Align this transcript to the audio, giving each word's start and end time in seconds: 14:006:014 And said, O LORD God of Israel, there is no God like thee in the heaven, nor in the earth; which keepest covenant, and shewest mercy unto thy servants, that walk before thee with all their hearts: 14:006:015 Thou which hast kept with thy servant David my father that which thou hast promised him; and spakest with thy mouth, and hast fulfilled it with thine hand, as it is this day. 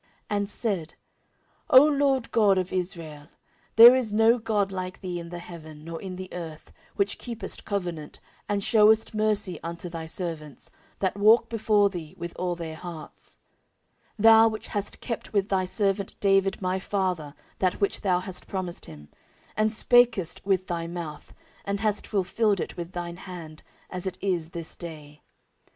14:006:014 0.31 0.37
And 0.39 0.49
said, 0.49 0.93
O 1.69 1.85
LORD 1.85 2.31
God 2.31 2.57
of 2.57 2.73
Israel, 2.73 3.27
there 3.75 3.95
is 3.95 4.11
no 4.11 4.39
God 4.39 4.71
like 4.71 4.99
thee 5.01 5.19
in 5.19 5.29
the 5.29 5.37
heaven, 5.37 5.83
nor 5.83 6.01
in 6.01 6.15
the 6.15 6.27
earth; 6.33 6.71
which 6.95 7.19
keepest 7.19 7.65
covenant, 7.65 8.19
and 8.49 8.63
shewest 8.63 9.13
mercy 9.13 9.59
unto 9.61 9.89
thy 9.89 10.07
servants, 10.07 10.71
that 10.97 11.17
walk 11.17 11.49
before 11.49 11.87
thee 11.91 12.15
with 12.17 12.33
all 12.37 12.55
their 12.55 12.77
hearts: 12.77 13.37
14:006:015 14.17 14.23
Thou 14.23 14.47
which 14.47 14.67
hast 14.69 15.01
kept 15.01 15.33
with 15.33 15.49
thy 15.49 15.65
servant 15.65 16.19
David 16.19 16.59
my 16.63 16.79
father 16.79 17.35
that 17.59 17.79
which 17.79 18.01
thou 18.01 18.21
hast 18.21 18.47
promised 18.47 18.85
him; 18.85 19.07
and 19.55 19.69
spakest 19.71 20.43
with 20.43 20.65
thy 20.65 20.87
mouth, 20.87 21.31
and 21.63 21.79
hast 21.79 22.07
fulfilled 22.07 22.59
it 22.59 22.75
with 22.75 22.93
thine 22.93 23.17
hand, 23.17 23.61
as 23.91 24.07
it 24.07 24.17
is 24.19 24.49
this 24.49 24.75
day. 24.75 25.21